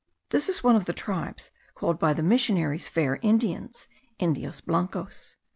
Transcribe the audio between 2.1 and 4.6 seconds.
the missionaries fair Indians (Indios